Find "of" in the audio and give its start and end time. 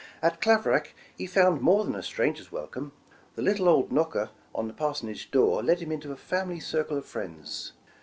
6.97-7.05